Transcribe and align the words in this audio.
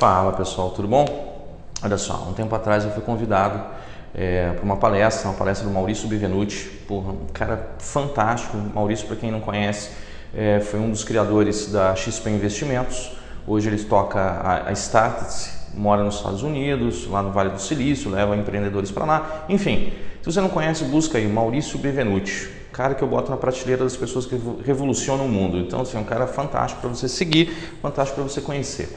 Fala 0.00 0.32
pessoal, 0.32 0.70
tudo 0.70 0.88
bom? 0.88 1.04
Olha 1.84 1.98
só, 1.98 2.26
um 2.26 2.32
tempo 2.32 2.54
atrás 2.54 2.86
eu 2.86 2.90
fui 2.90 3.02
convidado 3.02 3.62
é, 4.14 4.50
para 4.52 4.64
uma 4.64 4.78
palestra, 4.78 5.28
uma 5.28 5.36
palestra 5.36 5.68
do 5.68 5.74
Maurício 5.74 6.08
Bivenuti, 6.08 6.70
porra, 6.88 7.12
um 7.12 7.26
cara 7.34 7.72
fantástico. 7.78 8.56
Maurício, 8.74 9.06
para 9.06 9.16
quem 9.16 9.30
não 9.30 9.40
conhece, 9.40 9.90
é, 10.34 10.58
foi 10.60 10.80
um 10.80 10.90
dos 10.90 11.04
criadores 11.04 11.70
da 11.70 11.94
XP 11.94 12.30
Investimentos. 12.30 13.12
Hoje 13.46 13.68
ele 13.68 13.76
toca 13.84 14.18
a, 14.18 14.70
a 14.70 14.72
Startse, 14.72 15.50
mora 15.74 16.02
nos 16.02 16.14
Estados 16.14 16.42
Unidos, 16.42 17.06
lá 17.06 17.22
no 17.22 17.30
Vale 17.30 17.50
do 17.50 17.60
Silício, 17.60 18.10
leva 18.10 18.34
empreendedores 18.34 18.90
para 18.90 19.04
lá. 19.04 19.44
Enfim, 19.50 19.92
se 20.22 20.32
você 20.32 20.40
não 20.40 20.48
conhece, 20.48 20.82
busca 20.84 21.18
aí 21.18 21.28
Maurício 21.28 21.78
Bivenuti, 21.78 22.48
cara 22.72 22.94
que 22.94 23.04
eu 23.04 23.08
boto 23.08 23.30
na 23.30 23.36
prateleira 23.36 23.84
das 23.84 23.98
pessoas 23.98 24.24
que 24.24 24.40
revolucionam 24.64 25.26
o 25.26 25.28
mundo. 25.28 25.58
Então, 25.58 25.82
assim, 25.82 25.98
é 25.98 26.00
um 26.00 26.04
cara 26.04 26.26
fantástico 26.26 26.80
para 26.80 26.88
você 26.88 27.06
seguir, 27.06 27.50
fantástico 27.82 28.18
para 28.18 28.24
você 28.30 28.40
conhecer. 28.40 28.88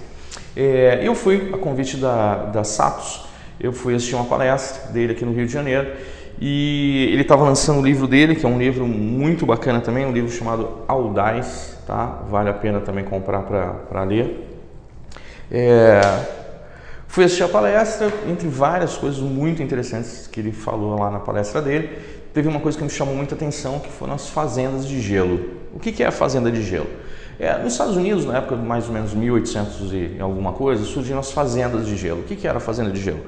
É, 0.56 1.00
eu 1.04 1.16
fui, 1.16 1.52
a 1.54 1.58
convite 1.58 1.98
da, 1.98 2.46
da 2.46 2.64
Satos, 2.64 3.26
eu 3.60 3.72
fui 3.72 3.96
assistir 3.96 4.16
uma 4.16 4.26
palestra 4.26 4.92
dele 4.92 5.14
aqui 5.14 5.26
no 5.26 5.34
Rio 5.34 5.46
de 5.46 5.54
Janeiro 5.54 5.92
e 6.40 7.10
ele 7.12 7.22
estava 7.22 7.44
lançando 7.44 7.80
o 7.80 7.86
livro 7.86 8.08
dele, 8.08 8.36
que 8.36 8.46
é 8.46 8.50
um 8.50 8.58
livro 8.58 8.86
muito 8.86 9.46
bacana 9.46 9.80
também, 9.80 10.06
um 10.06 10.12
livro 10.12 10.32
chamado 10.32 10.84
Audaz, 10.88 11.78
tá? 11.86 12.24
Vale 12.30 12.50
a 12.50 12.54
pena 12.54 12.80
também 12.80 13.04
comprar 13.04 13.44
para 13.44 14.04
ler. 14.04 14.50
É, 15.52 16.02
fui 17.08 17.24
assistir 17.24 17.44
a 17.44 17.48
palestra, 17.48 18.12
entre 18.28 18.48
várias 18.48 18.98
coisas 18.98 19.20
muito 19.20 19.62
interessantes 19.62 20.28
que 20.28 20.40
ele 20.40 20.52
falou 20.52 21.00
lá 21.00 21.12
na 21.12 21.20
palestra 21.20 21.62
dele, 21.62 21.90
teve 22.34 22.48
uma 22.48 22.60
coisa 22.60 22.78
que 22.78 22.84
me 22.84 22.90
chamou 22.90 23.16
muita 23.16 23.36
atenção, 23.36 23.80
que 23.80 23.90
foram 23.90 24.14
as 24.14 24.30
fazendas 24.30 24.88
de 24.88 25.00
gelo. 25.00 25.63
O 25.74 25.80
que, 25.80 26.04
é 26.04 26.08
a 26.08 26.12
fazenda 26.12 26.52
de 26.52 26.62
gelo? 26.62 26.88
É, 27.40 27.58
nos 27.58 27.74
Estados 27.74 27.98
Unidos, 27.98 28.26
na 28.26 28.38
época 28.38 28.56
de 28.56 28.62
mais 28.62 28.88
ou 28.88 28.94
menos 28.94 29.14
1800 29.14 29.92
e 29.92 30.18
alguma 30.20 30.54
coisa, 30.54 30.84
surgiram 30.86 31.20
as 31.20 31.32
fazendas 31.32 31.88
de 31.88 31.98
gelo. 31.98 32.22
O 32.22 32.24
que, 32.24 32.36
que 32.36 32.48
era 32.48 32.58
a 32.58 32.62
fazenda 32.62 32.92
de 32.92 33.02
gelo? 33.02 33.26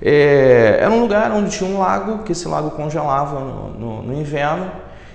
É, 0.00 0.78
era 0.80 0.90
um 0.90 1.00
lugar 1.00 1.30
onde 1.30 1.50
tinha 1.50 1.68
um 1.68 1.78
lago, 1.78 2.24
que 2.24 2.32
esse 2.32 2.48
lago 2.48 2.70
congelava 2.70 3.40
no, 3.40 3.70
no, 3.70 4.02
no, 4.02 4.14
inverno, 4.14 4.70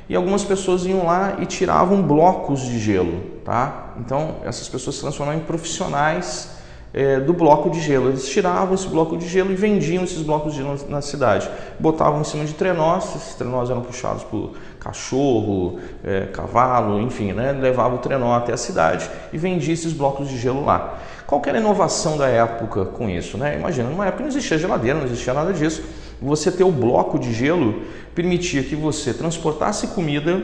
e 0.08 0.16
algumas 0.16 0.43
pessoas 0.43 0.85
iam 0.85 1.05
lá 1.05 1.38
e 1.39 1.45
tiravam 1.45 2.02
blocos 2.02 2.61
de 2.61 2.80
gelo. 2.80 3.21
Tá? 3.43 3.93
Então, 3.99 4.36
essas 4.43 4.69
pessoas 4.69 4.95
se 4.95 5.02
transformaram 5.02 5.39
em 5.39 5.43
profissionais 5.43 6.58
é, 6.93 7.19
do 7.19 7.33
bloco 7.33 7.69
de 7.69 7.79
gelo. 7.79 8.09
Eles 8.09 8.27
tiravam 8.27 8.73
esse 8.73 8.87
bloco 8.87 9.17
de 9.17 9.27
gelo 9.27 9.51
e 9.51 9.55
vendiam 9.55 10.03
esses 10.03 10.21
blocos 10.21 10.53
de 10.53 10.59
gelo 10.59 10.77
na 10.89 11.01
cidade. 11.01 11.49
Botavam 11.79 12.21
em 12.21 12.23
cima 12.23 12.45
de 12.45 12.53
trenós, 12.53 13.15
esses 13.15 13.35
trenós 13.35 13.69
eram 13.69 13.81
puxados 13.81 14.23
por 14.23 14.53
cachorro, 14.79 15.79
é, 16.03 16.27
cavalo, 16.27 17.01
enfim, 17.01 17.33
né? 17.33 17.51
levava 17.51 17.95
o 17.95 17.99
trenó 17.99 18.33
até 18.33 18.53
a 18.53 18.57
cidade 18.57 19.09
e 19.31 19.37
vendia 19.37 19.73
esses 19.73 19.93
blocos 19.93 20.29
de 20.29 20.37
gelo 20.37 20.65
lá. 20.65 20.97
Qual 21.27 21.41
era 21.45 21.57
a 21.57 21.61
inovação 21.61 22.17
da 22.17 22.27
época 22.27 22.85
com 22.85 23.07
isso? 23.09 23.37
Né? 23.37 23.57
Imagina, 23.57 23.89
numa 23.89 24.07
época 24.07 24.23
não 24.23 24.29
existia 24.29 24.57
geladeira, 24.57 24.97
não 24.97 25.05
existia 25.05 25.33
nada 25.33 25.53
disso. 25.53 25.83
Você 26.21 26.51
ter 26.51 26.63
o 26.63 26.71
bloco 26.71 27.19
de 27.19 27.31
gelo 27.33 27.83
permitia 28.15 28.63
que 28.63 28.75
você 28.75 29.13
transportasse 29.13 29.87
comida 29.87 30.41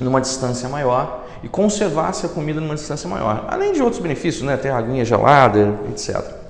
numa 0.00 0.20
distância 0.20 0.68
maior 0.68 1.21
e 1.42 1.48
conservasse 1.48 2.24
a 2.24 2.28
comida 2.28 2.60
numa 2.60 2.74
distância 2.74 3.08
maior. 3.08 3.46
Além 3.48 3.72
de 3.72 3.82
outros 3.82 4.00
benefícios, 4.00 4.44
né? 4.44 4.56
ter 4.56 4.70
aguinha 4.70 5.04
gelada, 5.04 5.78
etc. 5.90 6.42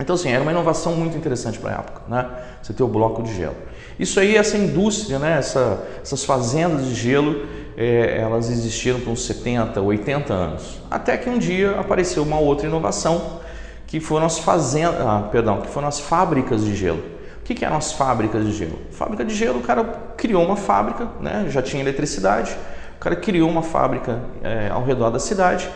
Então, 0.00 0.14
assim, 0.14 0.30
era 0.30 0.42
uma 0.42 0.50
inovação 0.50 0.94
muito 0.94 1.16
interessante 1.16 1.58
para 1.58 1.70
a 1.70 1.74
época, 1.74 2.02
né? 2.08 2.26
Você 2.62 2.72
ter 2.72 2.82
o 2.82 2.88
bloco 2.88 3.22
de 3.22 3.34
gelo. 3.34 3.56
Isso 3.98 4.18
aí, 4.18 4.34
essa 4.34 4.56
indústria, 4.56 5.18
né? 5.18 5.38
Essa, 5.38 5.78
essas 6.02 6.24
fazendas 6.24 6.86
de 6.86 6.94
gelo, 6.94 7.46
é, 7.76 8.18
elas 8.18 8.48
existiram 8.48 8.98
por 9.00 9.10
uns 9.10 9.26
70, 9.26 9.78
80 9.78 10.32
anos. 10.32 10.80
Até 10.90 11.18
que 11.18 11.28
um 11.28 11.38
dia 11.38 11.78
apareceu 11.78 12.22
uma 12.22 12.38
outra 12.38 12.66
inovação, 12.66 13.40
que 13.86 14.00
foram 14.00 14.24
as 14.24 14.38
fazendas, 14.38 15.00
ah, 15.00 15.28
perdão, 15.30 15.60
que 15.60 15.68
foram 15.68 15.88
as 15.88 16.00
fábricas 16.00 16.64
de 16.64 16.74
gelo. 16.74 17.02
O 17.40 17.42
que, 17.44 17.54
que 17.54 17.64
eram 17.64 17.76
as 17.76 17.92
fábricas 17.92 18.46
de 18.46 18.52
gelo? 18.52 18.78
Fábrica 18.92 19.22
de 19.24 19.34
gelo, 19.34 19.58
o 19.58 19.62
cara 19.62 19.84
criou 20.16 20.44
uma 20.44 20.56
fábrica, 20.56 21.08
né? 21.20 21.46
Já 21.50 21.60
tinha 21.60 21.82
eletricidade, 21.82 22.56
o 23.00 23.02
cara 23.02 23.16
criou 23.16 23.48
uma 23.48 23.62
fábrica 23.62 24.20
é, 24.42 24.68
ao 24.68 24.84
redor 24.84 25.08
da 25.08 25.18
cidade 25.18 25.66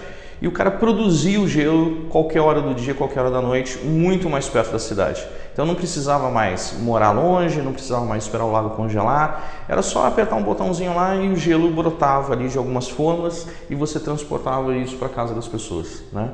e 0.42 0.46
o 0.46 0.52
cara 0.52 0.70
produzia 0.70 1.40
o 1.40 1.48
gelo 1.48 2.04
qualquer 2.10 2.42
hora 2.42 2.60
do 2.60 2.74
dia, 2.74 2.92
qualquer 2.92 3.20
hora 3.20 3.30
da 3.30 3.40
noite, 3.40 3.78
muito 3.78 4.28
mais 4.28 4.46
perto 4.46 4.72
da 4.72 4.78
cidade. 4.78 5.26
Então 5.50 5.64
não 5.64 5.74
precisava 5.74 6.30
mais 6.30 6.76
morar 6.82 7.12
longe, 7.12 7.62
não 7.62 7.72
precisava 7.72 8.04
mais 8.04 8.24
esperar 8.24 8.44
o 8.44 8.52
lago 8.52 8.70
congelar, 8.76 9.64
era 9.66 9.80
só 9.80 10.06
apertar 10.06 10.36
um 10.36 10.42
botãozinho 10.42 10.94
lá 10.94 11.16
e 11.16 11.30
o 11.30 11.36
gelo 11.36 11.70
brotava 11.70 12.34
ali 12.34 12.46
de 12.46 12.58
algumas 12.58 12.90
formas 12.90 13.48
e 13.70 13.74
você 13.74 13.98
transportava 13.98 14.76
isso 14.76 14.96
para 14.98 15.08
casa 15.08 15.32
das 15.34 15.48
pessoas. 15.48 16.04
Né? 16.12 16.28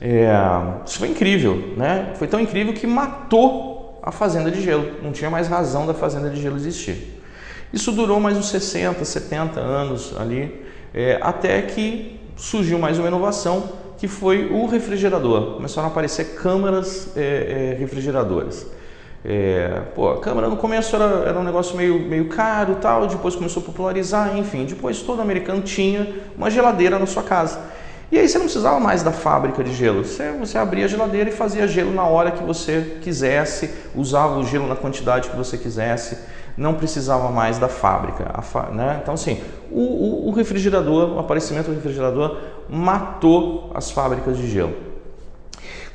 É, 0.00 0.32
isso 0.86 1.00
foi 1.00 1.08
incrível, 1.08 1.74
né? 1.76 2.14
foi 2.14 2.28
tão 2.28 2.40
incrível 2.40 2.72
que 2.72 2.86
matou 2.86 4.00
a 4.02 4.10
fazenda 4.10 4.50
de 4.50 4.62
gelo, 4.62 4.90
não 5.02 5.12
tinha 5.12 5.28
mais 5.28 5.48
razão 5.48 5.86
da 5.86 5.92
fazenda 5.92 6.30
de 6.30 6.40
gelo 6.40 6.56
existir. 6.56 7.14
Isso 7.74 7.90
durou 7.90 8.20
mais 8.20 8.38
uns 8.38 8.50
60, 8.50 9.04
70 9.04 9.58
anos 9.58 10.14
ali, 10.16 10.64
é, 10.94 11.18
até 11.20 11.60
que 11.60 12.20
surgiu 12.36 12.78
mais 12.78 13.00
uma 13.00 13.08
inovação 13.08 13.68
que 13.98 14.06
foi 14.06 14.48
o 14.48 14.64
refrigerador. 14.66 15.56
Começaram 15.56 15.88
a 15.88 15.90
aparecer 15.90 16.36
câmaras 16.36 17.08
é, 17.16 17.72
é, 17.72 17.76
refrigeradoras. 17.76 18.64
É, 19.24 19.82
pô, 19.92 20.08
a 20.08 20.20
câmera 20.20 20.48
no 20.48 20.56
começo 20.56 20.94
era, 20.94 21.24
era 21.26 21.36
um 21.36 21.42
negócio 21.42 21.76
meio, 21.76 21.98
meio 21.98 22.28
caro 22.28 22.76
tal, 22.76 23.08
depois 23.08 23.34
começou 23.34 23.60
a 23.60 23.66
popularizar, 23.66 24.38
enfim, 24.38 24.66
depois 24.66 25.02
todo 25.02 25.20
americano 25.20 25.60
tinha 25.60 26.14
uma 26.38 26.48
geladeira 26.52 26.96
na 26.96 27.06
sua 27.06 27.24
casa. 27.24 27.58
E 28.12 28.18
aí 28.18 28.28
você 28.28 28.38
não 28.38 28.44
precisava 28.44 28.78
mais 28.78 29.02
da 29.02 29.12
fábrica 29.12 29.64
de 29.64 29.72
gelo, 29.72 30.04
você, 30.04 30.30
você 30.32 30.58
abria 30.58 30.84
a 30.84 30.88
geladeira 30.88 31.30
e 31.30 31.32
fazia 31.32 31.66
gelo 31.66 31.92
na 31.92 32.04
hora 32.04 32.30
que 32.30 32.44
você 32.44 32.98
quisesse, 33.00 33.70
usava 33.94 34.38
o 34.38 34.44
gelo 34.44 34.68
na 34.68 34.76
quantidade 34.76 35.30
que 35.30 35.36
você 35.36 35.56
quisesse 35.56 36.18
não 36.56 36.74
precisava 36.74 37.30
mais 37.30 37.58
da 37.58 37.68
fábrica. 37.68 38.24
Né? 38.72 39.00
Então, 39.02 39.14
assim, 39.14 39.40
o, 39.70 39.80
o, 39.80 40.28
o, 40.28 40.30
refrigerador, 40.30 41.16
o 41.16 41.18
aparecimento 41.18 41.66
do 41.66 41.74
refrigerador 41.74 42.38
matou 42.68 43.70
as 43.74 43.90
fábricas 43.90 44.36
de 44.36 44.48
gelo. 44.48 44.74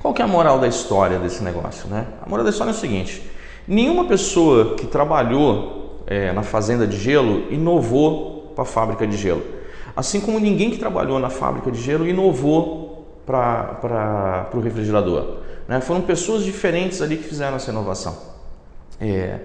Qual 0.01 0.13
que 0.13 0.21
é 0.21 0.25
a 0.25 0.27
moral 0.27 0.59
da 0.59 0.67
história 0.67 1.17
desse 1.19 1.43
negócio? 1.43 1.87
Né? 1.89 2.05
A 2.21 2.29
moral 2.29 2.43
da 2.43 2.51
história 2.51 2.71
é 2.71 2.73
o 2.73 2.77
seguinte: 2.77 3.29
nenhuma 3.67 4.05
pessoa 4.05 4.75
que 4.75 4.87
trabalhou 4.87 6.03
é, 6.07 6.31
na 6.31 6.43
fazenda 6.43 6.87
de 6.87 6.97
gelo 6.97 7.51
inovou 7.51 8.53
para 8.55 8.63
a 8.63 8.67
fábrica 8.67 9.05
de 9.05 9.17
gelo. 9.17 9.58
Assim 9.95 10.19
como 10.19 10.39
ninguém 10.39 10.69
que 10.71 10.77
trabalhou 10.77 11.19
na 11.19 11.29
fábrica 11.29 11.71
de 11.71 11.81
gelo 11.81 12.07
inovou 12.07 13.21
para 13.25 14.49
o 14.53 14.59
refrigerador. 14.59 15.37
Né? 15.67 15.79
Foram 15.81 16.01
pessoas 16.01 16.43
diferentes 16.43 17.01
ali 17.01 17.17
que 17.17 17.23
fizeram 17.23 17.55
essa 17.55 17.69
inovação. 17.69 18.17
É. 18.99 19.39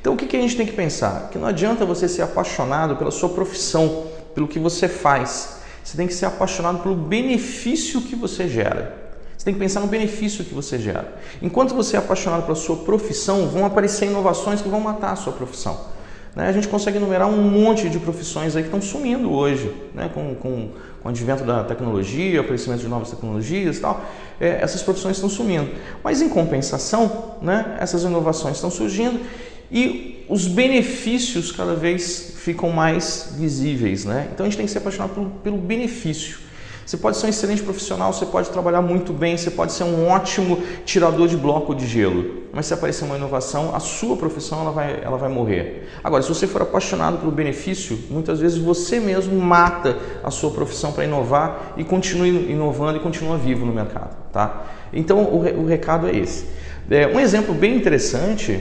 Então 0.00 0.14
o 0.14 0.16
que, 0.16 0.26
que 0.26 0.36
a 0.36 0.40
gente 0.40 0.56
tem 0.56 0.66
que 0.66 0.72
pensar? 0.72 1.30
Que 1.30 1.38
não 1.38 1.48
adianta 1.48 1.84
você 1.84 2.08
ser 2.08 2.22
apaixonado 2.22 2.96
pela 2.96 3.10
sua 3.10 3.28
profissão, 3.30 4.06
pelo 4.34 4.46
que 4.46 4.58
você 4.58 4.88
faz. 4.88 5.60
Você 5.82 5.96
tem 5.96 6.06
que 6.06 6.14
ser 6.14 6.26
apaixonado 6.26 6.80
pelo 6.80 6.94
benefício 6.94 8.00
que 8.02 8.14
você 8.14 8.48
gera. 8.48 9.04
Você 9.36 9.46
tem 9.46 9.54
que 9.54 9.60
pensar 9.60 9.80
no 9.80 9.86
benefício 9.86 10.44
que 10.44 10.54
você 10.54 10.78
gera. 10.78 11.16
Enquanto 11.42 11.74
você 11.74 11.96
é 11.96 11.98
apaixonado 11.98 12.44
pela 12.44 12.54
sua 12.54 12.76
profissão, 12.76 13.48
vão 13.48 13.66
aparecer 13.66 14.06
inovações 14.06 14.62
que 14.62 14.68
vão 14.68 14.80
matar 14.80 15.12
a 15.12 15.16
sua 15.16 15.32
profissão. 15.32 15.78
Né? 16.34 16.48
A 16.48 16.52
gente 16.52 16.68
consegue 16.68 16.96
enumerar 16.96 17.28
um 17.28 17.42
monte 17.42 17.88
de 17.88 17.98
profissões 17.98 18.56
aí 18.56 18.62
que 18.62 18.68
estão 18.68 18.82
sumindo 18.82 19.32
hoje, 19.32 19.72
né? 19.94 20.10
com, 20.12 20.34
com, 20.34 20.68
com 21.02 21.08
o 21.08 21.08
advento 21.08 21.44
da 21.44 21.62
tecnologia, 21.64 22.40
o 22.40 22.44
aparecimento 22.44 22.80
de 22.80 22.88
novas 22.88 23.10
tecnologias 23.10 23.76
e 23.76 23.80
tal. 23.80 24.04
É, 24.40 24.58
essas 24.60 24.82
profissões 24.82 25.16
estão 25.16 25.28
sumindo. 25.28 25.70
Mas 26.02 26.20
em 26.20 26.28
compensação, 26.28 27.36
né? 27.40 27.76
essas 27.78 28.02
inovações 28.02 28.56
estão 28.56 28.70
surgindo 28.70 29.20
e 29.70 30.24
os 30.28 30.46
benefícios 30.46 31.52
cada 31.52 31.74
vez 31.74 32.34
ficam 32.36 32.70
mais 32.70 33.34
visíveis, 33.36 34.04
né? 34.04 34.28
Então 34.32 34.44
a 34.44 34.48
gente 34.48 34.56
tem 34.56 34.66
que 34.66 34.72
se 34.72 34.78
apaixonar 34.78 35.08
pelo, 35.08 35.30
pelo 35.42 35.58
benefício. 35.58 36.38
Você 36.86 36.98
pode 36.98 37.16
ser 37.16 37.26
um 37.26 37.28
excelente 37.30 37.62
profissional, 37.62 38.12
você 38.12 38.26
pode 38.26 38.50
trabalhar 38.50 38.82
muito 38.82 39.12
bem, 39.12 39.36
você 39.36 39.50
pode 39.50 39.72
ser 39.72 39.84
um 39.84 40.06
ótimo 40.08 40.62
tirador 40.84 41.26
de 41.26 41.36
bloco 41.36 41.74
de 41.74 41.86
gelo, 41.86 42.42
mas 42.52 42.66
se 42.66 42.74
aparecer 42.74 43.04
uma 43.04 43.16
inovação, 43.16 43.74
a 43.74 43.80
sua 43.80 44.16
profissão 44.16 44.60
ela 44.60 44.70
vai, 44.70 45.00
ela 45.02 45.16
vai 45.16 45.30
morrer. 45.30 45.88
Agora, 46.02 46.22
se 46.22 46.28
você 46.28 46.46
for 46.46 46.60
apaixonado 46.60 47.18
pelo 47.18 47.32
benefício, 47.32 47.98
muitas 48.10 48.38
vezes 48.38 48.58
você 48.58 49.00
mesmo 49.00 49.40
mata 49.40 49.96
a 50.22 50.30
sua 50.30 50.50
profissão 50.50 50.92
para 50.92 51.04
inovar 51.04 51.72
e 51.76 51.84
continua 51.84 52.28
inovando 52.28 52.98
e 52.98 53.00
continua 53.00 53.38
vivo 53.38 53.64
no 53.64 53.72
mercado, 53.72 54.16
tá? 54.30 54.66
Então 54.92 55.22
o, 55.22 55.62
o 55.62 55.66
recado 55.66 56.06
é 56.06 56.14
esse. 56.14 56.46
É, 56.90 57.06
um 57.06 57.18
exemplo 57.18 57.54
bem 57.54 57.74
interessante 57.76 58.60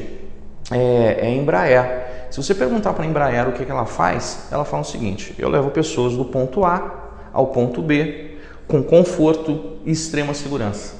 é, 0.72 1.20
é 1.22 1.28
a 1.28 1.30
Embraer. 1.30 2.28
Se 2.31 2.42
você 2.42 2.56
perguntar 2.56 2.94
para 2.94 3.04
a 3.04 3.08
Embraer 3.08 3.50
o 3.50 3.52
que, 3.52 3.66
que 3.66 3.72
ela 3.72 3.86
faz, 3.86 4.48
ela 4.50 4.64
fala 4.64 4.81
o 4.81 4.86
seguinte: 4.86 5.36
eu 5.38 5.50
levo 5.50 5.70
pessoas 5.72 6.16
do 6.16 6.24
ponto 6.24 6.64
A 6.64 7.03
ao 7.34 7.48
ponto 7.48 7.82
B 7.82 8.36
com 8.68 8.84
conforto 8.84 9.78
e 9.86 9.92
extrema 9.92 10.34
segurança. 10.34 10.96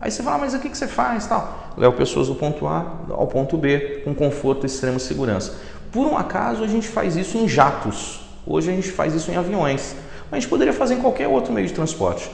Aí 0.00 0.10
você 0.10 0.22
fala, 0.22 0.38
mas 0.38 0.54
o 0.54 0.60
que, 0.60 0.68
que 0.68 0.76
você 0.76 0.86
faz? 0.86 1.26
Tal. 1.26 1.72
Levo 1.76 1.96
pessoas 1.96 2.28
do 2.28 2.34
ponto 2.34 2.66
A 2.66 3.00
ao 3.10 3.26
ponto 3.26 3.56
B 3.56 4.02
com 4.04 4.14
conforto 4.14 4.64
e 4.64 4.66
extrema 4.66 4.98
segurança. 4.98 5.54
Por 5.90 6.06
um 6.06 6.16
acaso 6.16 6.62
a 6.62 6.66
gente 6.66 6.86
faz 6.86 7.16
isso 7.16 7.38
em 7.38 7.48
jatos. 7.48 8.20
Hoje 8.46 8.70
a 8.70 8.74
gente 8.74 8.90
faz 8.90 9.14
isso 9.14 9.30
em 9.30 9.36
aviões. 9.36 9.96
A 10.30 10.34
gente 10.34 10.48
poderia 10.48 10.72
fazer 10.72 10.94
em 10.94 11.00
qualquer 11.00 11.28
outro 11.28 11.52
meio 11.52 11.66
de 11.66 11.72
transporte. 11.72 12.30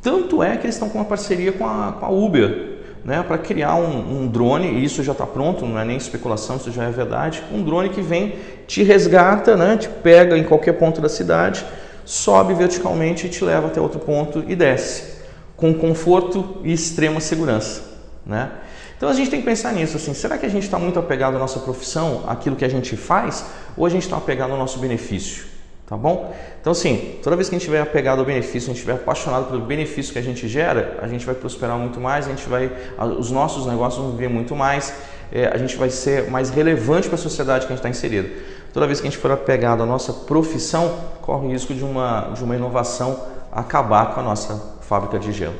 Tanto 0.00 0.42
é 0.42 0.56
que 0.56 0.64
eles 0.64 0.76
estão 0.76 0.88
com 0.88 0.98
uma 0.98 1.04
parceria 1.04 1.52
com 1.52 1.66
a, 1.66 1.92
com 1.98 2.06
a 2.06 2.10
Uber, 2.10 2.78
né, 3.04 3.22
para 3.26 3.38
criar 3.38 3.76
um, 3.76 4.22
um, 4.22 4.26
drone, 4.26 4.68
e 4.68 4.84
isso 4.84 5.02
já 5.02 5.12
está 5.12 5.26
pronto, 5.26 5.66
não 5.66 5.78
é 5.78 5.84
nem 5.84 5.96
especulação, 5.96 6.56
isso 6.56 6.70
já 6.70 6.84
é 6.84 6.90
verdade, 6.90 7.42
um 7.52 7.62
drone 7.62 7.88
que 7.88 8.00
vem, 8.00 8.34
te 8.66 8.82
resgata, 8.82 9.56
né, 9.56 9.76
te 9.76 9.88
pega 9.88 10.36
em 10.36 10.44
qualquer 10.44 10.72
ponto 10.72 11.00
da 11.00 11.08
cidade, 11.08 11.64
sobe 12.10 12.54
verticalmente 12.54 13.28
e 13.28 13.30
te 13.30 13.44
leva 13.44 13.68
até 13.68 13.80
outro 13.80 14.00
ponto 14.00 14.44
e 14.48 14.56
desce, 14.56 15.20
com 15.56 15.72
conforto 15.72 16.60
e 16.64 16.72
extrema 16.72 17.20
segurança. 17.20 17.82
Né? 18.26 18.50
Então 18.96 19.08
a 19.08 19.12
gente 19.12 19.30
tem 19.30 19.38
que 19.38 19.46
pensar 19.46 19.72
nisso, 19.72 19.96
assim, 19.96 20.12
será 20.12 20.36
que 20.36 20.44
a 20.44 20.48
gente 20.48 20.64
está 20.64 20.76
muito 20.76 20.98
apegado 20.98 21.36
à 21.36 21.38
nossa 21.38 21.60
profissão, 21.60 22.24
aquilo 22.26 22.56
que 22.56 22.64
a 22.64 22.68
gente 22.68 22.96
faz, 22.96 23.46
ou 23.76 23.86
a 23.86 23.88
gente 23.88 24.02
está 24.02 24.16
apegado 24.16 24.50
ao 24.50 24.58
nosso 24.58 24.80
benefício? 24.80 25.44
Tá 25.86 25.96
bom? 25.96 26.34
Então, 26.60 26.72
assim, 26.72 27.18
toda 27.22 27.36
vez 27.36 27.48
que 27.48 27.54
a 27.54 27.58
gente 27.58 27.66
estiver 27.66 27.80
apegado 27.80 28.18
ao 28.18 28.24
benefício, 28.24 28.70
a 28.70 28.72
gente 28.72 28.76
estiver 28.76 28.94
apaixonado 28.94 29.46
pelo 29.46 29.60
benefício 29.62 30.12
que 30.12 30.18
a 30.18 30.22
gente 30.22 30.48
gera, 30.48 30.98
a 31.00 31.06
gente 31.06 31.24
vai 31.24 31.34
prosperar 31.34 31.78
muito 31.78 32.00
mais, 32.00 32.26
a 32.26 32.30
gente 32.30 32.48
vai, 32.48 32.70
os 33.18 33.30
nossos 33.30 33.66
negócios 33.66 34.02
vão 34.02 34.12
viver 34.12 34.28
muito 34.28 34.56
mais, 34.56 34.92
é, 35.32 35.46
a 35.46 35.56
gente 35.56 35.76
vai 35.76 35.90
ser 35.90 36.28
mais 36.28 36.50
relevante 36.50 37.08
para 37.08 37.14
a 37.14 37.18
sociedade 37.18 37.66
que 37.66 37.72
a 37.72 37.76
gente 37.76 37.78
está 37.78 37.88
inserido. 37.88 38.28
Toda 38.72 38.86
vez 38.86 39.00
que 39.00 39.06
a 39.06 39.10
gente 39.10 39.20
for 39.20 39.30
apegado 39.30 39.82
à 39.82 39.86
nossa 39.86 40.12
profissão, 40.12 40.96
corre 41.22 41.46
o 41.46 41.50
risco 41.50 41.74
de 41.74 41.84
uma, 41.84 42.30
de 42.34 42.44
uma 42.44 42.54
inovação 42.54 43.18
acabar 43.50 44.14
com 44.14 44.20
a 44.20 44.22
nossa 44.22 44.78
fábrica 44.82 45.18
de 45.18 45.32
gelo. 45.32 45.56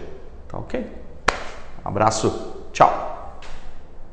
Tá 0.49 0.59
ok? 0.59 0.87
Abraço, 1.85 2.55
tchau! 2.73 3.10